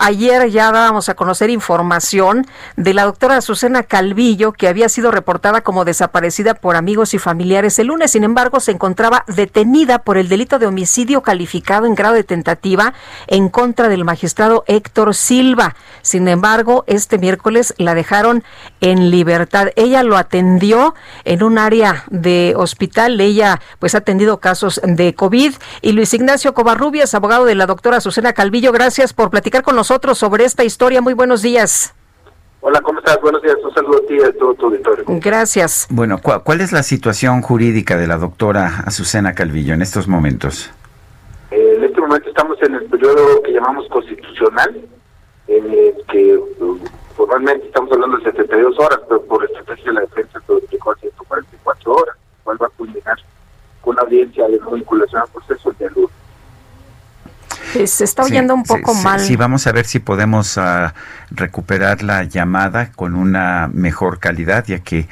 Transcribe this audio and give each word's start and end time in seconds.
Ayer 0.00 0.50
ya 0.50 0.72
dábamos 0.72 1.08
a 1.08 1.14
conocer 1.14 1.48
información 1.48 2.44
de 2.76 2.92
la 2.92 3.04
doctora 3.04 3.36
Azucena 3.36 3.84
Calvillo, 3.84 4.50
que 4.50 4.66
había 4.66 4.88
sido 4.88 5.12
reportada 5.12 5.60
como 5.60 5.84
desaparecida 5.84 6.54
por 6.54 6.74
amigos 6.74 7.14
y 7.14 7.20
familiares 7.20 7.78
el 7.78 7.86
lunes. 7.86 8.10
Sin 8.10 8.24
embargo, 8.24 8.58
se 8.58 8.72
encontraba 8.72 9.24
detenida 9.28 10.00
por 10.00 10.18
el 10.18 10.28
delito 10.28 10.58
de 10.58 10.66
homicidio 10.66 11.22
calificado 11.22 11.86
en 11.86 11.94
grado 11.94 12.16
de 12.16 12.24
tentativa 12.24 12.94
en 13.28 13.48
contra 13.48 13.88
del 13.88 14.04
magistrado 14.04 14.64
Héctor 14.66 15.14
Silva. 15.14 15.76
Sin 16.02 16.26
embargo, 16.26 16.82
este 16.88 17.18
miércoles 17.18 17.72
la 17.78 17.94
dejaron 17.94 18.42
en 18.80 19.12
libertad. 19.12 19.68
Ella 19.76 20.02
lo 20.02 20.16
atendió 20.16 20.96
en 21.22 21.44
un 21.44 21.58
área 21.58 22.06
de 22.10 22.54
hospital. 22.56 23.20
Ella 23.20 23.60
pues 23.78 23.94
ha 23.94 23.98
atendido 23.98 24.40
casos 24.40 24.80
de 24.82 25.14
COVID. 25.14 25.54
Y 25.80 25.92
Luis 25.92 26.12
Ignacio 26.12 26.54
Covarrubias, 26.54 27.14
abogado 27.14 27.44
de 27.44 27.54
la 27.54 27.66
doctora 27.66 27.98
Azucena 27.98 28.32
Calvillo, 28.32 28.72
gracias 28.72 29.12
por 29.12 29.30
platicar 29.30 29.62
con 29.62 29.75
nosotros 29.76 30.18
sobre 30.18 30.44
esta 30.44 30.64
historia. 30.64 31.00
Muy 31.00 31.14
buenos 31.14 31.42
días. 31.42 31.94
Hola, 32.60 32.80
¿cómo 32.80 32.98
estás? 32.98 33.20
Buenos 33.20 33.42
días. 33.42 33.54
Un 33.62 33.72
saludo 33.72 33.98
a 33.98 34.06
ti 34.08 34.14
y 34.14 34.22
a 34.24 34.32
todo 34.36 34.54
tu 34.54 34.66
auditorio. 34.66 35.04
Gracias. 35.06 35.86
Bueno, 35.88 36.18
¿cuál 36.20 36.60
es 36.60 36.72
la 36.72 36.82
situación 36.82 37.42
jurídica 37.42 37.96
de 37.96 38.08
la 38.08 38.16
doctora 38.16 38.82
Azucena 38.84 39.34
Calvillo 39.34 39.74
en 39.74 39.82
estos 39.82 40.08
momentos? 40.08 40.70
Eh, 41.52 41.74
en 41.76 41.84
este 41.84 42.00
momento 42.00 42.28
estamos 42.28 42.60
en 42.62 42.74
el 42.74 42.84
periodo 42.86 43.40
que 43.42 43.52
llamamos 43.52 43.86
constitucional, 43.88 44.80
en 45.46 45.70
el 45.70 45.94
que 46.10 46.36
uh, 46.36 46.78
formalmente 47.16 47.66
estamos 47.66 47.92
hablando 47.92 48.16
de 48.16 48.24
72 48.24 48.76
horas, 48.80 48.98
pero 49.08 49.22
por 49.22 49.44
estrategia 49.44 49.84
de 49.84 49.92
la 49.92 50.00
defensa 50.00 50.40
todo 50.46 50.58
explicó 50.58 50.90
a 50.90 50.96
144 50.96 51.92
horas, 51.94 52.16
cual 52.42 52.60
va 52.60 52.66
a 52.66 52.70
culminar 52.70 53.16
con 53.82 53.94
una 53.94 54.02
audiencia 54.02 54.48
de 54.48 54.58
no 54.58 54.72
vinculación 54.72 55.22
al 55.22 55.28
proceso 55.28 55.70
el 55.70 55.76
día. 55.76 55.90
Se 57.84 58.04
está 58.04 58.22
oyendo 58.22 58.54
un 58.54 58.62
poco 58.62 58.94
sí, 58.94 59.04
mal. 59.04 59.20
Sí, 59.20 59.36
vamos 59.36 59.66
a 59.66 59.72
ver 59.72 59.84
si 59.84 59.98
podemos 59.98 60.56
uh, 60.56 60.90
recuperar 61.30 62.02
la 62.02 62.24
llamada 62.24 62.90
con 62.92 63.14
una 63.14 63.68
mejor 63.72 64.18
calidad, 64.18 64.64
ya 64.66 64.78
que 64.78 65.08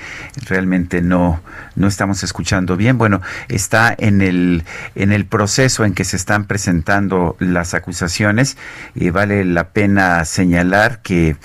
realmente 0.47 1.03
no, 1.03 1.41
no 1.77 1.87
estamos 1.87 2.23
escuchando 2.23 2.77
bien. 2.77 2.97
Bueno, 2.97 3.21
está 3.49 3.95
en 3.97 4.23
el, 4.23 4.65
en 4.95 5.13
el 5.13 5.27
proceso 5.27 5.85
en 5.85 5.95
que 5.95 6.05
se 6.05 6.17
están 6.17 6.47
presentando 6.47 7.37
las 7.39 7.75
acusaciones 7.75 8.57
y 8.95 9.11
vale 9.11 9.45
la 9.45 9.69
pena 9.69 10.25
señalar 10.25 11.01
que 11.03 11.37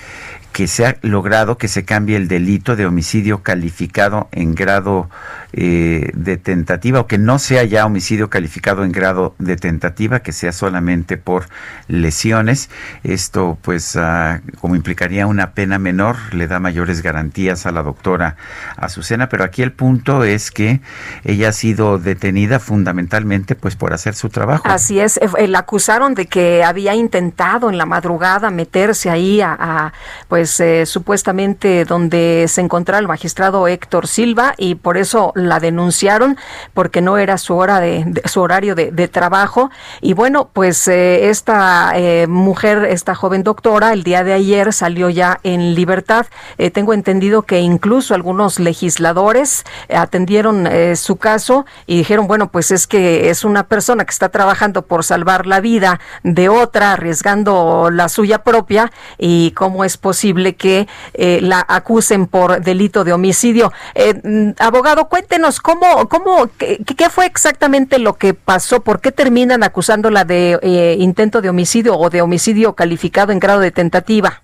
que 0.60 0.66
se 0.66 0.84
ha 0.84 0.98
logrado 1.00 1.56
que 1.56 1.68
se 1.68 1.86
cambie 1.86 2.18
el 2.18 2.28
delito 2.28 2.76
de 2.76 2.84
homicidio 2.84 3.42
calificado 3.42 4.28
en 4.30 4.54
grado 4.54 5.08
eh, 5.54 6.10
de 6.12 6.36
tentativa 6.36 7.00
o 7.00 7.06
que 7.06 7.16
no 7.16 7.38
sea 7.38 7.64
ya 7.64 7.86
homicidio 7.86 8.28
calificado 8.28 8.84
en 8.84 8.92
grado 8.92 9.34
de 9.38 9.56
tentativa, 9.56 10.20
que 10.20 10.32
sea 10.32 10.52
solamente 10.52 11.16
por 11.16 11.46
lesiones. 11.88 12.68
Esto 13.04 13.56
pues 13.62 13.96
ah, 13.96 14.42
como 14.60 14.76
implicaría 14.76 15.26
una 15.26 15.52
pena 15.52 15.78
menor, 15.78 16.16
le 16.32 16.46
da 16.46 16.60
mayores 16.60 17.00
garantías 17.00 17.64
a 17.64 17.72
la 17.72 17.82
doctora 17.82 18.36
Azucena, 18.76 19.30
pero 19.30 19.44
aquí 19.44 19.62
el 19.62 19.72
punto 19.72 20.24
es 20.24 20.50
que 20.50 20.82
ella 21.24 21.48
ha 21.48 21.52
sido 21.52 21.98
detenida 21.98 22.60
fundamentalmente 22.60 23.54
pues 23.54 23.76
por 23.76 23.94
hacer 23.94 24.14
su 24.14 24.28
trabajo. 24.28 24.64
Así 24.68 25.00
es, 25.00 25.16
eh, 25.16 25.48
la 25.48 25.60
acusaron 25.60 26.14
de 26.14 26.26
que 26.26 26.62
había 26.62 26.94
intentado 26.94 27.70
en 27.70 27.78
la 27.78 27.86
madrugada 27.86 28.50
meterse 28.50 29.08
ahí 29.08 29.40
a, 29.40 29.56
a 29.58 29.92
pues 30.28 30.49
eh, 30.58 30.86
supuestamente 30.86 31.84
donde 31.84 32.46
se 32.48 32.60
encontraba 32.60 32.98
el 32.98 33.06
magistrado 33.06 33.68
Héctor 33.68 34.08
Silva 34.08 34.54
y 34.56 34.74
por 34.74 34.96
eso 34.96 35.32
la 35.36 35.60
denunciaron 35.60 36.38
porque 36.74 37.02
no 37.02 37.18
era 37.18 37.36
su 37.36 37.54
hora 37.56 37.78
de, 37.78 38.22
su 38.24 38.40
horario 38.40 38.74
de, 38.74 39.08
trabajo. 39.08 39.70
Y 40.00 40.14
bueno 40.14 40.48
pues 40.52 40.88
eh, 40.88 41.28
esta 41.28 41.92
eh, 41.94 42.26
mujer 42.26 42.86
esta 42.86 43.14
joven 43.14 43.42
doctora 43.42 43.92
el 43.92 44.02
día 44.02 44.24
de 44.24 44.32
ayer 44.32 44.72
salió 44.72 45.10
ya 45.10 45.38
en 45.42 45.74
libertad. 45.74 46.26
Tengo 46.72 46.94
entendido 46.94 47.42
que 47.42 47.60
incluso 47.60 48.14
algunos 48.14 48.58
legisladores 48.58 49.64
atendieron 49.92 50.68
su 50.96 51.16
caso 51.16 51.66
y 51.86 51.98
dijeron 51.98 52.26
bueno 52.26 52.50
pues 52.50 52.70
es 52.70 52.86
que 52.86 53.30
es 53.30 53.44
una 53.44 53.64
persona 53.66 54.04
que 54.04 54.10
está 54.10 54.28
trabajando 54.30 54.82
por 54.82 55.04
salvar 55.04 55.46
la 55.46 55.60
vida 55.60 56.00
de 56.22 56.48
otra 56.48 56.92
arriesgando 56.92 57.90
la 57.90 58.08
suya 58.08 58.42
propia 58.42 58.90
y 59.18 59.50
cómo 59.52 59.84
es 59.84 59.96
posible 59.96 60.29
que 60.56 60.88
eh, 61.14 61.40
la 61.42 61.64
acusen 61.66 62.26
por 62.26 62.60
delito 62.60 63.04
de 63.04 63.12
homicidio. 63.12 63.72
Eh, 63.94 64.54
abogado, 64.58 65.08
cuéntenos 65.08 65.60
cómo, 65.60 66.08
cómo, 66.08 66.48
qué, 66.58 66.78
qué, 66.84 67.10
fue 67.10 67.26
exactamente 67.26 67.98
lo 67.98 68.14
que 68.14 68.34
pasó, 68.34 68.80
por 68.80 69.00
qué 69.00 69.12
terminan 69.12 69.62
acusándola 69.62 70.24
de 70.24 70.58
eh, 70.62 70.96
intento 70.98 71.40
de 71.40 71.48
homicidio 71.48 71.96
o 71.96 72.10
de 72.10 72.22
homicidio 72.22 72.74
calificado 72.74 73.32
en 73.32 73.40
grado 73.40 73.60
de 73.60 73.70
tentativa. 73.70 74.42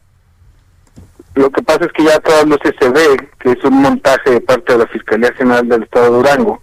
Lo 1.34 1.50
que 1.50 1.62
pasa 1.62 1.84
es 1.84 1.92
que 1.92 2.04
ya 2.04 2.18
todas 2.20 2.46
luces 2.46 2.72
se 2.80 2.88
ve 2.88 3.28
que 3.38 3.52
es 3.52 3.64
un 3.64 3.82
montaje 3.82 4.30
de 4.30 4.40
parte 4.40 4.72
de 4.72 4.78
la 4.78 4.86
Fiscalía 4.86 5.32
General 5.34 5.68
del 5.68 5.82
Estado 5.82 6.06
de 6.06 6.10
Durango 6.12 6.62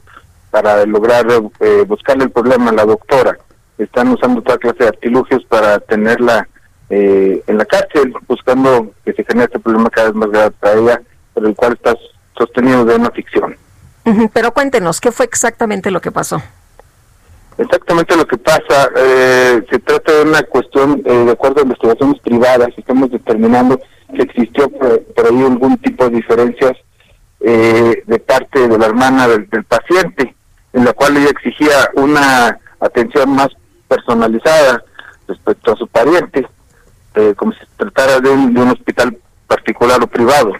para 0.50 0.85
lograr 0.85 1.25
eh, 1.59 1.84
buscarle 1.88 2.25
el 2.25 2.31
problema 2.31 2.72
a 2.72 2.73
la 2.73 2.85
doctora. 2.85 3.38
Están 3.78 4.09
usando 4.09 4.41
toda 4.41 4.57
clase 4.57 4.79
de 4.79 4.88
artilugios 4.88 5.44
para 5.45 5.79
tenerla 5.79 6.47
eh, 6.90 7.44
en 7.48 7.58
la 7.58 7.66
cárcel, 7.66 8.14
buscando 8.28 8.92
que 9.06 9.14
se 9.14 9.24
genere 9.24 9.46
este 9.46 9.60
problema 9.60 9.90
cada 9.90 10.08
vez 10.08 10.16
más 10.16 10.30
grave 10.30 10.52
para 10.52 10.80
ella, 10.80 11.02
pero 11.34 11.48
el 11.48 11.56
cual 11.56 11.74
está 11.74 11.96
sostenido 12.38 12.86
de 12.86 12.96
una 12.96 13.12
ficción. 13.12 13.56
Uh 14.06 14.12
-huh, 14.12 14.30
pero 14.34 14.52
cuéntenos, 14.52 15.00
¿qué 15.00 15.12
fue 15.12 15.26
exactamente 15.26 15.90
lo 15.92 16.02
que 16.02 16.12
pasó? 16.12 16.42
Exactamente 17.58 18.16
lo 18.18 18.26
que 18.26 18.38
pasa, 18.38 18.90
eh, 18.96 19.64
se 19.70 19.80
trata 19.80 20.12
de 20.12 20.22
una 20.24 20.42
cuestión, 20.44 21.02
eh, 21.06 21.26
de 21.26 21.32
acuerdo 21.32 21.62
a 21.62 21.64
investigaciones 21.64 22.20
privadas, 22.22 22.70
estamos 22.76 23.12
determinando 23.12 23.80
que 24.16 24.24
existió 24.24 24.70
por, 24.70 25.04
por 25.04 25.26
ahí 25.28 25.42
algún 25.42 25.78
tipo 25.78 26.10
de 26.10 26.16
diferencias 26.16 26.74
eh, 27.42 28.04
de 28.06 28.20
parte 28.20 28.68
de 28.68 28.78
la 28.78 28.88
hermana 28.88 29.28
del, 29.28 29.48
del 29.50 29.64
paciente, 29.66 30.36
en 30.74 30.86
la 30.86 30.94
cual 30.94 31.18
ella 31.18 31.30
exigía 31.30 31.90
una 31.94 32.58
atención 32.80 33.30
más 33.36 33.50
personalizada 33.88 34.84
respecto 35.28 35.74
a 35.74 35.76
su 35.76 35.88
pariente, 35.88 36.48
eh, 37.16 37.34
como 37.35 37.51
si 37.53 37.59
se 37.59 37.66
tratara 37.78 38.19
de 38.19 38.29
un, 38.29 38.53
de 38.53 38.62
un, 38.62 38.69
hospital 38.69 39.18
particular 39.47 40.01
o 40.01 40.07
privado. 40.07 40.53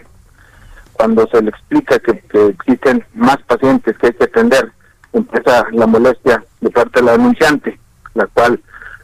Cuando 0.92 1.26
se 1.26 1.42
le 1.42 1.50
explica 1.50 1.98
que, 1.98 2.20
que, 2.20 2.46
existen 2.46 3.04
más 3.14 3.38
pacientes 3.42 3.96
que 3.98 4.08
hay 4.08 4.12
que 4.12 4.24
atender, 4.24 4.72
empieza 5.12 5.66
la 5.72 5.86
molestia 5.86 6.44
de 6.60 6.70
parte 6.70 7.00
de 7.00 7.06
la 7.06 7.12
denunciante, 7.12 7.78
la 8.14 8.26
cual 8.26 8.60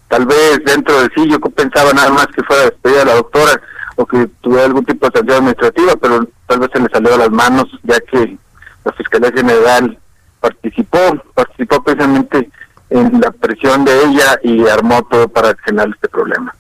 tal 0.09 0.27
vez 0.27 0.61
dentro 0.65 1.01
de 1.03 1.09
sí 1.15 1.29
yo 1.29 1.41
pensaba 1.41 1.93
nada 1.93 2.11
más 2.11 2.27
que 2.29 2.43
fuera 2.43 2.65
despedida 2.65 3.03
a 3.03 3.07
la 3.07 3.15
doctora 3.15 3.61
o 3.97 4.07
que 4.07 4.29
tuviera 4.41 4.65
algún 4.65 4.85
tipo 4.85 5.07
de 5.07 5.19
sanción 5.19 5.39
administrativa, 5.39 5.93
pero 5.97 6.27
tal 6.47 6.61
vez 6.61 6.71
se 6.73 6.81
le 6.81 6.89
salió 6.89 7.15
a 7.15 7.19
las 7.19 7.31
manos 7.31 7.67
ya 7.83 8.01
que 8.01 8.37
la 8.85 8.93
Fiscalía 8.93 9.33
General 9.33 9.99
participó, 10.41 10.99
participó 11.35 11.83
precisamente 11.83 12.51
en 12.89 13.21
la 13.21 13.31
presión 13.31 13.85
de 13.85 14.05
ella 14.05 14.39
y 14.43 14.67
armó 14.69 15.03
todo 15.05 15.29
para 15.29 15.55
generar 15.65 15.91
este 15.91 16.09
problema. 16.09 16.55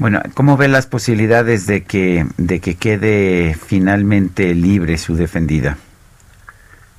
Bueno, 0.00 0.22
¿cómo 0.32 0.56
ve 0.56 0.66
las 0.66 0.86
posibilidades 0.86 1.66
de 1.66 1.84
que 1.84 2.24
de 2.38 2.58
que 2.60 2.74
quede 2.74 3.54
finalmente 3.54 4.54
libre 4.54 4.96
su 4.96 5.14
defendida? 5.14 5.76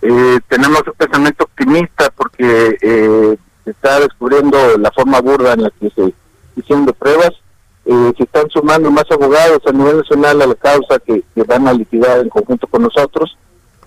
Eh, 0.03 0.39
tenemos 0.47 0.83
un 0.85 0.93
pensamiento 0.93 1.45
optimista 1.45 2.11
porque 2.15 2.77
eh, 2.79 3.37
se 3.63 3.71
está 3.71 4.01
descubriendo 4.01 4.77
la 4.77 4.91
forma 4.91 5.19
burda 5.19 5.53
en 5.53 5.63
la 5.63 5.71
que 5.71 5.89
se 5.89 6.13
hicieron 6.55 6.85
pruebas. 6.85 7.31
Eh, 7.85 8.13
se 8.17 8.23
están 8.23 8.47
sumando 8.51 8.91
más 8.91 9.05
abogados 9.09 9.61
a 9.65 9.71
nivel 9.71 9.97
nacional 9.97 10.39
a 10.39 10.45
la 10.45 10.53
causa 10.53 10.99
que, 10.99 11.23
van 11.47 11.67
a 11.67 11.73
liquidar 11.73 12.19
en 12.19 12.29
conjunto 12.29 12.67
con 12.67 12.83
nosotros. 12.83 13.35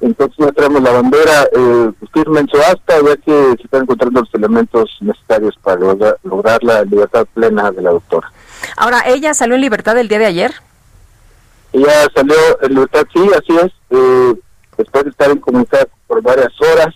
Entonces 0.01 0.37
ya 0.39 0.51
traemos 0.51 0.83
la 0.83 0.91
bandera 0.91 1.45
eh, 1.57 1.93
firme 2.13 2.41
en 2.41 2.49
su 2.49 2.57
asta, 2.57 3.01
ya 3.01 3.17
que 3.19 3.55
se 3.59 3.63
están 3.63 3.83
encontrando 3.83 4.23
los 4.23 4.35
elementos 4.35 4.91
necesarios 5.01 5.57
para 5.63 5.79
lograr, 5.79 6.19
lograr 6.25 6.65
la 6.65 6.83
libertad 6.83 7.29
plena 7.33 7.71
de 7.71 7.81
la 7.81 7.91
doctora. 7.91 8.33
Ahora, 8.77 9.03
¿ella 9.07 9.35
salió 9.35 9.55
en 9.55 9.61
libertad 9.61 9.97
el 9.99 10.09
día 10.09 10.19
de 10.19 10.27
ayer? 10.27 10.55
Ella 11.73 12.07
salió 12.15 12.37
en 12.63 12.75
libertad, 12.75 13.05
sí, 13.13 13.31
así 13.37 13.57
es. 13.57 13.73
Eh, 13.91 14.35
después 14.79 15.05
de 15.05 15.11
estar 15.11 15.31
incomunicada 15.31 15.87
por 16.07 16.23
varias 16.23 16.53
horas, 16.61 16.95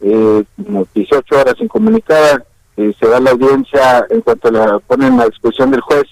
eh, 0.00 0.44
como 0.56 0.86
18 0.94 1.38
horas 1.38 1.54
incomunicada, 1.58 2.44
eh, 2.76 2.94
se 2.98 3.06
da 3.06 3.20
la 3.20 3.32
audiencia 3.32 4.06
en 4.08 4.22
cuanto 4.22 4.50
la 4.50 4.78
ponen 4.78 5.20
a 5.20 5.26
disposición 5.26 5.70
del 5.70 5.82
juez 5.82 6.04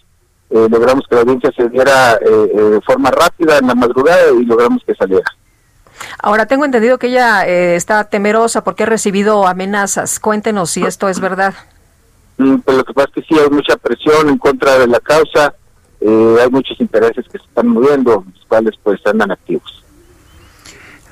eh, 0.51 0.67
logramos 0.71 1.05
que 1.09 1.15
la 1.15 1.23
audiencia 1.23 1.53
se 1.55 1.69
diera 1.69 2.15
eh, 2.15 2.31
de 2.31 2.81
forma 2.81 3.11
rápida 3.11 3.59
en 3.59 3.67
la 3.67 3.75
madrugada 3.75 4.31
y 4.39 4.45
logramos 4.45 4.83
que 4.87 4.95
saliera. 4.95 5.31
Ahora 6.19 6.47
tengo 6.47 6.65
entendido 6.65 6.99
que 6.99 7.09
ella 7.09 7.47
está 7.47 8.05
temerosa 8.05 8.65
porque 8.65 8.85
ha 8.85 8.87
recibido 8.87 9.47
amenazas. 9.47 10.19
Cuéntenos 10.21 10.71
si 10.71 10.85
esto 10.85 11.09
es 11.09 11.21
verdad. 11.21 11.55
Mm, 12.39 12.59
pues 12.59 12.77
lo 12.77 12.85
que 12.85 12.95
pasa 12.95 13.09
es 13.09 13.15
que 13.15 13.35
sí 13.35 13.41
hay 13.41 13.51
mucha 13.51 13.77
presión 13.77 14.29
en 14.29 14.39
contra 14.39 14.79
de 14.79 14.87
la 14.87 15.01
causa, 15.01 15.55
hay 16.01 16.51
muchos 16.51 16.81
intereses 16.81 17.27
que 17.27 17.39
se 17.39 17.45
están 17.45 17.69
moviendo, 17.69 18.25
los 18.33 18.47
cuales 18.47 18.75
pues 18.83 19.01
andan 19.07 19.33
activos. 19.33 19.85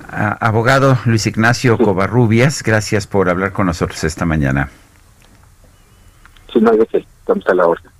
abogado 0.09 0.97
Luis 1.05 1.27
Ignacio 1.27 1.77
Covarrubias, 1.79 2.63
gracias 2.63 3.07
por 3.07 3.29
hablar 3.29 3.53
con 3.53 3.67
nosotros 3.67 4.05
esta 4.05 4.25
mañana. 4.25 4.71
Sí, 6.53 6.61
no, 6.61 6.71
estamos 6.73 7.47
a 7.49 7.55
la 7.55 7.67
orden. 7.67 7.91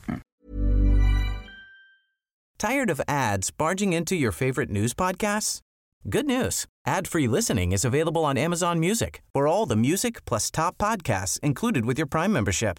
Tired 2.59 2.89
of 2.89 3.03
ads 3.07 3.51
barging 3.51 3.93
into 3.93 4.15
your 4.15 4.33
favorite 4.33 4.71
news 4.71 4.95
podcasts? 4.95 5.61
Good 6.09 6.27
news. 6.27 6.67
Ad-free 6.87 7.29
listening 7.29 7.73
is 7.73 7.85
available 7.85 8.25
on 8.25 8.39
Amazon 8.39 8.79
Music 8.79 9.23
for 9.35 9.47
all 9.47 9.67
the 9.67 9.77
music 9.77 10.25
plus 10.25 10.51
top 10.51 10.79
podcasts 10.79 11.39
included 11.41 11.85
with 11.85 11.99
your 11.99 12.07
Prime 12.07 12.33
membership. 12.33 12.79